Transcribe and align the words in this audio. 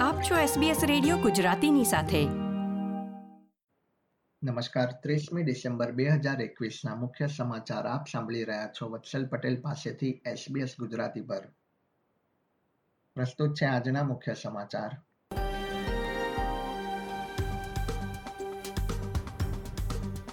આપ 0.00 0.22
છો 0.22 0.34
SBS 0.34 0.86
radio 0.86 1.16
ગુજરાતીની 1.16 1.84
સાથે. 1.84 2.24
નમસ્કાર, 4.42 4.92
ત્રીસમી 4.92 5.42
ડિસેમ્બર 5.42 5.92
બે 5.92 6.08
હજાર 6.08 6.40
એકવીસના 6.40 6.94
મુખ્ય 6.94 7.26
સમાચાર 7.26 7.86
આપ 7.86 8.08
સાંભળી 8.12 8.44
રહ્યા 8.44 8.66
છો 8.66 8.88
વત્સલ 8.88 9.26
પટેલ 9.26 9.60
પાસેથી 9.60 10.22
SBS 10.32 10.68
ગુજરાતી 10.78 11.20
પર. 11.20 11.48
પ્રસ્તુત 13.14 13.54
છે 13.54 13.64
આજના 13.64 14.02
મુખ્ય 14.02 14.34
સમાચાર. 14.34 14.96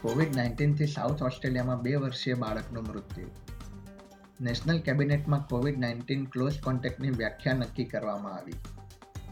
કોવિડ 0.02 0.36
નાઇન્ટીનથી 0.36 0.88
સાઉથ 0.88 1.24
ઓસ્ટ્રેલિયામાં 1.24 1.82
બે 1.82 1.96
વર્ષીય 1.96 2.34
બાળકનું 2.34 2.84
મૃત્યુ. 2.84 3.28
નેશનલ 4.42 4.80
કેબિનેટમાં 4.80 5.48
કોવિડ 5.48 5.80
નાઇન્ટીન 5.80 6.26
ક્લોઝ 6.26 6.62
કોન્ટેક્ટની 6.62 7.10
વ્યાખ્યા 7.10 7.54
નક્કી 7.54 7.86
કરવામાં 7.86 8.34
આવી. 8.34 8.54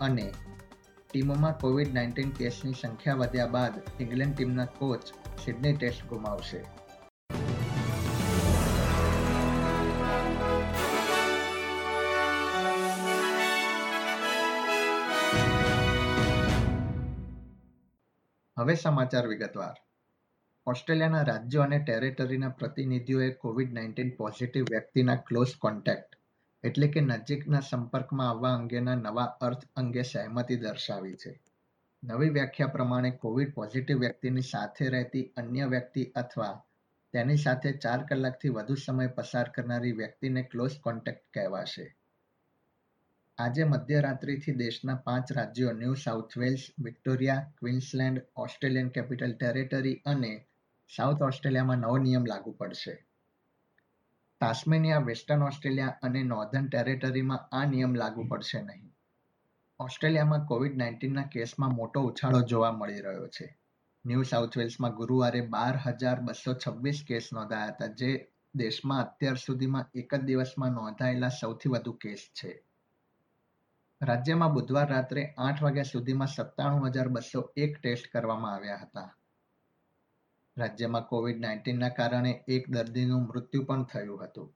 અને 0.02 0.34
ટીમોમાં 1.12 1.60
કોવિડ 1.60 1.94
નાઇન્ટીન 1.94 2.30
કેસની 2.30 2.74
સંખ્યા 2.74 3.16
વધ્યા 3.16 3.48
બાદ 3.48 4.02
ઇંગ્લેન્ડ 4.02 4.36
ટીમના 4.36 4.66
કોચ 4.66 5.02
સિડની 5.44 5.74
ટેસ્ટ 5.74 6.06
ગુમાવશે. 6.06 6.60
હવે 18.58 18.76
સમાચાર 18.76 19.28
વિગતવાર. 19.28 19.74
ઓસ્ટ્રેલિયાના 20.68 21.22
રાજ્યો 21.22 21.62
અને 21.62 21.80
ટેરેટરીના 21.80 22.50
પ્રતિનિધિઓએ 22.50 23.30
કોવિડ 23.30 23.74
નાઇન્ટીન 23.74 24.10
પોઝિટિવ 24.10 24.64
વ્યક્તિના 24.64 25.16
ક્લોઝ 25.16 25.48
કોન્ટેક્ટ 25.60 26.16
એટલે 26.64 26.88
કે 26.88 27.02
નજીકના 27.02 27.60
સંપર્કમાં 27.60 28.30
આવવા 28.30 28.54
અંગેના 28.54 28.96
નવા 28.96 29.24
અર્થ 29.24 29.64
અંગે 29.76 30.02
સહેમતિ 30.02 30.56
દર્શાવી 30.56 31.16
છે. 31.16 31.42
નવી 32.04 32.30
વ્યાખ્યા 32.30 32.68
પ્રમાણે 32.68 33.12
કોવિડ 33.12 33.54
પોઝિટિવ 33.54 34.00
વ્યક્તિની 34.00 34.42
સાથે 34.42 34.88
રહેતી 34.88 35.34
અન્ય 35.38 35.66
વ્યક્તિ 35.66 36.12
અથવા 36.16 36.64
તેની 37.14 37.38
સાથે 37.38 37.72
ચાર 37.72 38.06
કલાકથી 38.06 38.50
વધુ 38.50 38.76
સમય 38.76 39.08
પસાર 39.08 39.50
કરનારી 39.50 39.92
વ્યક્તિને 39.92 40.44
ક્લોઝ 40.44 40.80
કોન્ટેક્ટ 40.80 41.24
કહેવાશે. 41.34 41.96
આજે 43.38 43.64
મધ્યરાત્રિથી 43.64 44.52
દેશના 44.52 44.96
પાંચ 44.96 45.32
રાજ્યો 45.32 45.72
New 45.72 45.94
South 45.94 46.38
Wales, 46.38 46.68
Victoria, 46.80 47.54
Queensland, 47.60 48.22
Australian 48.36 48.90
Capital 48.90 49.34
Territory 49.34 50.02
અને 50.06 50.46
સાઉથ 50.96 51.22
ઓસ્ટ્રેલિયામાં 51.22 51.78
નવો 51.78 51.98
નિયમ 51.98 52.26
લાગુ 52.26 52.52
પડશે. 52.52 53.05
તાસ્મેનિયા 54.46 55.00
વેસ્ટર્ન 55.00 55.44
ઓસ્ટ્રેલિયા 55.44 55.98
અને 56.02 56.24
નોર્ધન 56.24 56.68
ટેરેટરીમાં 56.68 57.56
આ 57.56 57.66
નિયમ 57.66 57.96
લાગુ 57.96 58.28
પડશે 58.28 58.62
નહીં. 58.62 58.94
ઓસ્ટ્રેલિયામાં 59.80 60.46
કોવિડ 60.46 60.78
નાઇન્ટીનના 60.78 61.22
કેસમાં 61.22 61.74
મોટો 61.74 62.02
ઉછાળો 62.02 62.42
જોવા 62.42 62.72
મળી 62.72 63.02
રહ્યો 63.02 63.28
છે. 63.28 63.58
ન્યૂ 64.06 64.22
સાઉથ 64.22 64.58
વેલ્સમાં 64.58 64.92
ગુરુવારે 64.92 65.42
બાર 65.42 65.78
હજાર 65.86 66.20
બસો 66.20 66.54
છવ્વીસ 66.54 67.04
કેસ 67.08 67.30
નોંધાયા 67.34 67.66
હતા, 67.66 67.86
જે 67.86 68.32
દેશમાં 68.56 69.02
અત્યાર 69.02 69.36
સુધીમાં 69.36 69.86
એક 69.96 70.16
જ 70.16 70.22
દિવસમાં 70.22 70.72
નોંધાયેલા 70.72 71.30
સૌથી 71.30 71.70
વધુ 71.70 71.92
કેસ 71.92 72.30
છે. 72.36 72.64
રાજ્યમાં 74.02 74.54
બુધવાર 74.54 74.90
રાત્રે 74.90 75.34
આઠ 75.38 75.64
વાગ્યા 75.64 75.84
સુધીમાં 75.84 76.28
સત્તાણું 76.28 76.88
હજાર 76.88 77.08
બસો 77.08 77.54
એક 77.58 77.82
ટેસ્ટ 77.82 78.12
કરવામાં 78.12 78.54
આવ્યા 78.54 78.78
હતા. 78.78 79.18
રાજ્યમાં 80.58 81.04
કોવિડ 81.04 81.40
નાઇન્ટીનના 81.40 81.90
કારણે 81.90 82.44
એક 82.48 82.70
દર્દીનું 82.70 83.22
મૃત્યુ 83.22 83.64
પણ 83.64 83.84
થયું 83.84 84.24
હતું. 84.24 84.56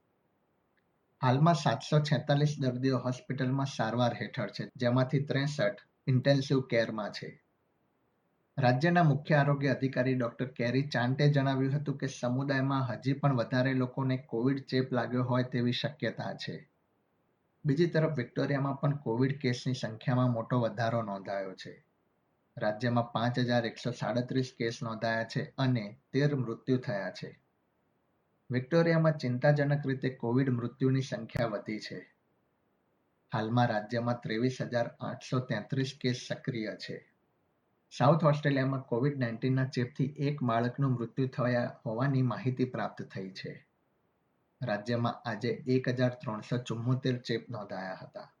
હાલમાં 1.22 1.54
સાતસો 1.54 2.00
છેતાલીસ 2.00 2.56
દર્દીઓ 2.60 2.98
હોસ્પિટલમાં 2.98 3.66
સારવાર 3.66 4.14
હેઠળ 4.14 4.48
છે, 4.48 4.70
જેમાંથી 4.76 5.24
ત્રેસઠ 5.24 5.80
ઇન્ટેન્સિવ 6.06 6.60
કેરમાં 6.60 7.10
છે. 7.10 7.42
રાજ્યના 8.58 9.02
મુખ્ય 9.02 9.34
આરોગ્ય 9.34 9.68
અધિકારી 9.68 10.14
ડોક્ટર 10.14 10.46
કેરી 10.46 10.82
ચાંટે 10.82 11.28
જણાવ્યું 11.28 11.74
હતું 11.74 11.96
કે 11.96 12.06
સમુદાયમાં 12.06 12.86
હજી 12.86 13.12
પણ 13.12 13.36
વધારે 13.36 13.74
લોકોને 13.74 14.16
કોવિડ 14.16 14.66
ચેપ 14.66 14.92
લાગ્યો 14.92 15.22
હોય 15.22 15.42
તેવી 15.42 15.72
શક્યતા 15.72 16.34
છે. 16.34 16.70
બીજી 17.64 17.86
તરફ 17.86 18.16
વિક્ટોરિયામાં 18.16 18.80
પણ 18.80 18.96
કોવિડ 18.96 19.40
કેસની 19.40 19.74
સંખ્યામાં 19.74 20.32
મોટો 20.32 20.60
વધારો 20.60 21.02
નોંધાયો 21.02 21.54
છે. 21.54 21.89
રાજ્યમાં 22.60 23.12
પાંચ 23.12 23.38
હજાર 23.38 23.66
એકસો 23.66 23.90
સાડત્રીસ 23.90 24.52
કેસ 24.58 24.78
નોંધાયા 24.82 25.24
છે 25.24 25.54
અને 25.58 25.96
તેર 26.12 26.36
મૃત્યુ 26.36 26.78
થયા 26.78 27.10
છે. 27.10 27.40
વિક્ટોરિયામાં 28.50 29.12
ચિંતાજનક 29.12 29.86
રીતે 29.86 30.08
કોવિડ 30.08 30.50
મૃત્યુની 30.50 31.02
સંખ્યા 31.02 31.46
વધી 31.46 31.78
છે. 31.78 32.14
હાલમાં 33.32 33.66
રાજ્યમાં 33.66 34.20
ત્રેવીસ 34.20 34.58
હજાર 34.60 34.88
આઠસો 34.88 35.38
તેત્રીસ 35.38 35.98
કેસ 36.00 36.26
સક્રિય 36.28 36.76
છે. 36.76 37.12
સાઉથ 37.98 38.24
ઓસ્ટ્રેલિયામાં 38.24 38.80
કોવિડ 38.80 39.18
નાઇન્ટીનના 39.18 39.64
ચેપથી 39.64 40.14
એક 40.18 40.42
બાળકનું 40.42 40.92
મૃત્યુ 40.92 41.26
થયા 41.26 41.80
હોવાની 41.86 42.22
માહિતી 42.22 42.64
પ્રાપ્ત 42.64 43.02
થઈ 43.02 43.30
છે. 43.30 43.66
રાજ્યમાં 44.62 45.28
આજે 45.28 45.48
એક 45.48 45.88
હજાર 45.88 46.10
ત્રણસો 46.10 46.58
ચુમ્મોતેર 46.58 47.16
ચેપ 47.16 47.50
નોંધાયા 47.50 47.98
હતા. 48.02 48.34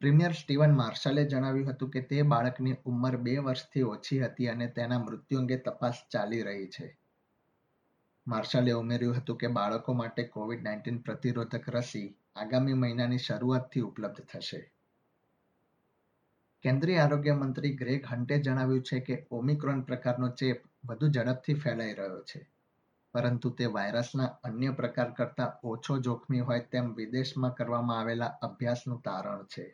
પ્રીમિયર 0.00 0.34
સ્ટીવન 0.38 0.74
માર્શલે 0.78 1.22
જણાવ્યું 1.24 1.68
હતું 1.70 1.90
કે 1.94 2.00
તે 2.10 2.18
બાળકની 2.32 2.74
ઉંમર 2.90 3.14
બે 3.18 3.32
વર્ષથી 3.46 3.86
ઓછી 3.92 4.18
હતી 4.22 4.48
અને 4.50 4.66
તેના 4.76 4.98
મૃત્યુ 4.98 5.38
અંગે 5.40 5.56
તપાસ 5.64 6.02
ચાલી 6.12 6.42
રહી 6.42 6.68
છે. 6.68 6.86
માર્શલે 8.26 8.72
ઉમેર્યું 8.72 9.16
હતું 9.16 9.38
કે 9.40 9.48
બાળકો 9.56 9.94
માટે 10.00 10.24
કોવિડ 10.34 10.62
નાઇન્ટીન 10.62 11.00
પ્રતિરોધક 11.02 11.66
રસી 11.76 12.08
આગામી 12.36 12.76
મહિનાની 12.82 13.18
શરૂઆતથી 13.18 13.82
ઉપલબ્ધ 13.82 14.28
થશે. 14.32 14.60
કેન્દ્રીય 16.64 17.02
આરોગ્ય 17.02 17.34
મંત્રી 17.34 17.74
ગ્રેગ 17.80 18.06
હન્ટે 18.06 18.38
જણાવ્યું 18.40 18.82
છે 18.82 19.00
કે 19.00 19.16
ઓમિક્રોન 19.30 19.82
પ્રકારનો 19.82 20.28
ચેપ 20.38 20.62
વધુ 20.84 21.10
ઝડપથી 21.10 21.58
ફેલાઈ 21.64 21.94
રહ્યો 21.94 22.22
છે, 22.22 22.40
પરંતુ 23.14 23.50
તે 23.50 23.72
વાયરસના 23.74 24.30
અન્ય 24.44 24.72
પ્રકાર 24.72 25.10
કરતાં 25.12 25.58
ઓછો 25.64 25.98
જોખમી 25.98 26.46
હોય 26.46 26.70
તેમ 26.72 26.94
વિદેશમાં 26.94 27.54
કરવામાં 27.54 28.00
આવેલા 28.00 28.32
અભ્યાસનું 28.42 29.02
તારણ 29.02 29.44
છે. 29.46 29.66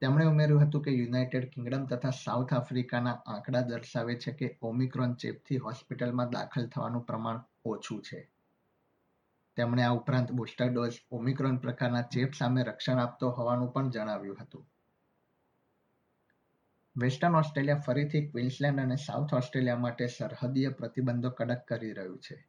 તેમણે 0.00 0.24
ઉમેર્યું 0.24 0.68
હતું 0.68 0.82
કે 0.82 0.90
યુનાઇટેડ 0.90 1.50
કિંગડમ 1.50 1.86
તથા 1.86 2.10
સાઉથ 2.10 2.54
આફ્રિકાના 2.54 3.12
આંકડા 3.12 3.60
દર્શાવે 3.60 4.14
છે 4.14 4.32
કે 4.32 4.58
ઓમિક્રોન 4.62 5.14
ચેપથી 5.14 5.56
હોસ્પિટલમાં 5.56 6.30
દાખલ 6.30 6.68
થવાનું 6.68 7.04
પ્રમાણ 7.04 7.40
ઓછું 7.64 8.02
છે. 8.02 8.30
તેમણે 9.56 9.82
આ 9.82 9.90
ઉપરાંત 9.90 10.32
બુસ્ટર 10.32 10.68
ડોઝ 10.72 10.92
ઓમિક્રોન 11.10 11.56
પ્રકારના 11.56 12.02
ચેપ 12.02 12.32
સામે 12.38 12.62
રક્ષણ 12.62 12.98
આપતો 12.98 13.30
હોવાનું 13.30 13.72
પણ 13.72 13.90
જણાવ્યું 13.90 14.36
હતું. 14.40 14.66
વેસ્ટર્ન 16.96 17.34
ઓસ્ટ્રેલિયા 17.34 17.76
ફરીથી 17.76 18.28
ક્વિન્સલેન્ડ 18.28 18.80
અને 18.80 18.96
સાઉથ 18.96 19.34
ઓસ્ટ્રેલિયા 19.34 19.76
માટે 19.76 20.06
સરહદીય 20.06 20.68
પ્રતિબંધો 20.68 21.30
કડક 21.30 21.66
કરી 21.68 21.92
રહ્યું 21.92 22.18
છે. 22.18 22.48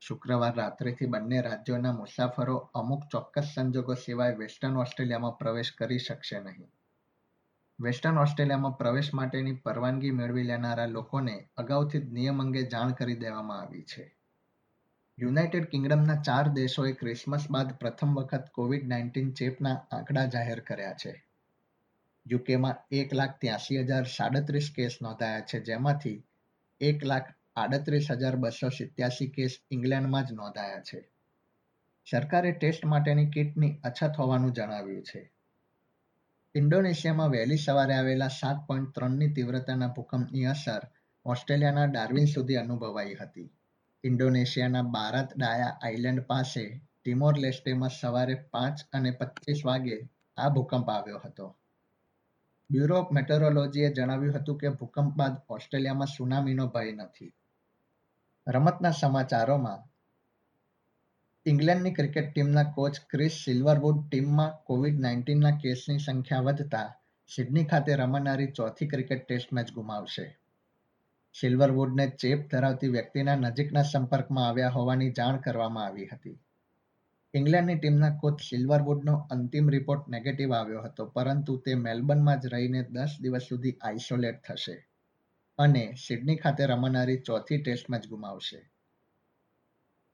શુક્રવાર 0.00 0.56
રાત્રેથી 0.56 1.06
બંને 1.06 1.40
રાજ્યોના 1.40 1.92
મુસાફરો 1.92 2.70
અમુક 2.74 3.02
ચોક્કસ 3.12 3.52
સંજોગો 3.54 3.94
સિવાય 3.94 4.34
વેસ્ટર્ન 4.34 4.76
ઓસ્ટ્રેલિયામાં 4.76 5.38
પ્રવેશ 5.38 5.72
કરી 5.72 5.98
શકશે 5.98 6.40
નહીં. 6.40 6.68
વેસ્ટર્ન 7.80 8.18
ઓસ્ટ્રેલિયામાં 8.18 8.78
પ્રવેશ 8.78 9.14
માટેની 9.14 9.52
પરવાનગી 9.52 10.10
મેળવી 10.10 10.42
લેનારા 10.42 10.86
લોકોને 10.86 11.48
અગાઉથી 11.56 11.98
જ 11.98 12.12
નિયમ 12.12 12.42
અંગે 12.42 12.62
જાણ 12.62 12.92
કરી 12.92 13.14
દેવામાં 13.14 13.60
આવી 13.60 13.82
છે. 13.82 14.16
યુનાઇટેડ 15.18 15.70
કિંગડમના 15.70 16.22
ચાર 16.22 16.48
દેશોએ 16.48 16.92
ક્રિસમસ 16.92 17.50
બાદ 17.50 17.72
પ્રથમ 17.78 18.14
વખત 18.14 18.50
કોવિડ 18.52 18.88
નાઇન્ટીન 18.88 19.32
ચેપના 19.32 19.74
આંકડા 19.92 20.24
જાહેર 20.24 20.60
કર્યા 20.60 20.92
છે. 20.92 21.24
યુકેમાં 22.26 22.74
એક 22.90 23.14
લાખ 23.14 23.38
ત્યાસી 23.40 23.80
હજાર 23.80 24.04
સાડત્રીસ 24.04 24.72
કેસ 24.76 24.98
નોંધાયા 25.02 25.40
છે, 25.40 25.60
જેમાંથી 25.60 26.24
એક 26.80 27.04
લાખ 27.04 27.34
આડત્રીસ 27.56 28.06
હજાર 28.10 28.36
બસો 28.36 28.68
સિત્યાસી 28.68 29.28
કેસ 29.28 29.58
ઇંગ્લેન્ડમાં 29.70 30.26
જ 30.26 30.32
નોંધાયા 30.32 30.80
છે. 30.80 31.08
સરકારે 32.10 32.52
ટેસ્ટ 32.52 32.84
માટેની 32.84 33.26
કિટની 33.26 33.80
અછત 33.84 34.16
હોવાનું 34.18 34.52
જણાવ્યું 34.52 35.02
છે. 35.02 35.32
ઇન્ડોનેશિયામાં 36.54 37.30
વહેલી 37.30 37.56
સવારે 37.56 37.94
આવેલા 37.94 38.28
સાત 38.28 38.66
પોઈન્ટ 38.66 38.94
ત્રણની 38.94 39.32
તીવ્રતાના 39.32 39.86
ભૂકંપની 39.86 40.44
અસર 40.44 40.80
ઓસ્ટ્રેલિયાના 41.24 41.84
ડાર્વિન 41.84 42.26
સુધી 42.26 42.54
અનુભવાઈ 42.54 43.14
હતી. 43.14 43.50
ઇન્ડોનેશિયાના 44.04 44.82
બારાત 44.82 45.38
ડાયા 45.38 45.78
આઇલેન્ડ 45.82 46.20
પાસે 46.20 46.80
ટિમોર 47.04 47.38
લેસ્ટેમાં 47.38 47.90
સવારે 48.00 48.34
પાંચ 48.34 48.80
અને 48.92 49.10
પચીસ 49.10 49.62
વાગે 49.64 50.08
આ 50.36 50.48
ભૂકંપ 50.48 50.90
આવ્યો 50.90 51.20
હતો. 51.24 51.56
બ્યુરો 52.70 52.98
ઓફ 52.98 53.12
મેટરોલોજીએ 53.12 53.92
જણાવ્યું 53.92 54.34
હતું 54.34 54.58
કે 54.58 54.68
ભૂકંપ 54.68 55.16
બાદ 55.16 55.32
ઓસ્ટ્રેલિયામાં 55.48 56.06
સુનામીનો 56.06 56.66
ભય 56.66 56.92
નથી. 56.92 57.32
રમતના 58.46 58.92
સમાચારોમાં 58.92 59.80
ઇંગ્લેન્ડની 61.46 61.94
ક્રિકેટ 61.94 62.28
ટીમના 62.28 62.64
કોચ 62.76 63.00
ક્રિસ 63.10 63.38
સિલ્વરવુડ 63.44 63.98
ટીમમાં 64.02 64.52
કોવિડ 64.64 65.00
નાઇન્ટીનના 65.00 65.52
કેસની 65.62 65.98
સંખ્યા 65.98 66.46
વધતા 66.48 66.84
સિડની 67.28 67.64
ખાતે 67.64 67.96
રમાનારી 67.96 68.46
ચોથી 68.52 68.88
ક્રિકેટ 68.88 69.26
ટેસ્ટ 69.26 69.52
મેચ 69.52 69.74
ગુમાવશે. 69.74 70.26
સિલ્વરવુડને 71.34 72.08
ચેપ 72.20 72.46
ધરાવતી 72.50 72.88
વ્યક્તિના 72.88 73.36
નજીકના 73.36 73.82
સંપર્કમાં 73.82 74.48
આવ્યા 74.48 74.70
હોવાની 74.70 75.12
જાણ 75.12 75.36
કરવામાં 75.36 75.86
આવી 75.86 76.10
હતી. 76.12 76.38
ઇંગ્લેન્ડની 77.34 77.78
ટીમના 77.78 78.10
કોચ 78.10 78.40
સિલ્વરવુડનો 78.40 79.14
અંતિમ 79.30 79.68
રિપોર્ટ 79.68 80.08
નેગેટિવ 80.08 80.52
આવ્યો 80.52 80.82
હતો, 80.82 81.06
પરંતુ 81.06 81.56
તે 81.56 81.74
મેલબર્નમાં 81.74 82.40
જ 82.40 82.48
રહીને 82.48 82.82
દસ 82.82 83.22
દિવસ 83.22 83.48
સુધી 83.48 83.78
આઇસોલેટ 83.80 84.38
થશે. 84.46 84.76
અને 85.58 85.94
સિડની 86.06 86.36
ખાતે 86.36 86.66
રમાનારી 86.66 87.18
ચોથી 87.18 87.62
ટેસ્ટમાં 87.62 88.00
જ 88.00 88.08
ગુમાવશે. 88.08 88.70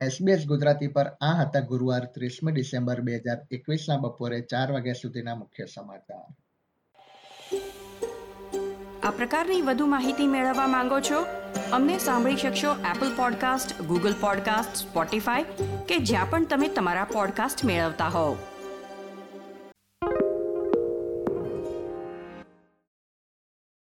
એસબીએસ 0.01 0.47
ગુજરાતી 0.47 0.87
પર 0.87 1.07
આ 1.07 1.35
હતા 1.41 1.61
ગુરુવાર 1.61 2.05
ત્રીસમી 2.05 2.53
ડિસેમ્બર 2.53 3.01
બે 3.01 3.17
હજાર 3.17 3.39
એકવીસના 3.51 3.97
બપોરે 3.97 4.41
ચાર 4.41 4.73
વાગ્યા 4.73 4.93
સુધીના 4.93 5.35
મુખ્ય 5.35 5.67
સમાચાર. 5.67 6.35
આ 9.03 9.11
પ્રકારની 9.11 9.63
વધુ 9.63 9.87
માહિતી 9.87 10.27
મેળવવા 10.27 10.67
માંગો 10.67 11.01
છો? 11.01 11.27
અમને 11.73 11.99
સાંભળી 11.99 12.37
શકશો 12.37 12.73
Apple 12.73 13.17
podcast 13.17 13.83
Google 13.83 14.15
podcast 14.21 14.77
Spotify 14.77 15.43
કે 15.89 15.99
જ્યાં 15.99 16.31
પણ 16.31 16.47
તમે 16.47 16.69
તમારા 16.69 17.05
પોડકાસ્ટ 17.05 17.65
મેળવતા 17.65 18.09
હોવ. 18.09 18.37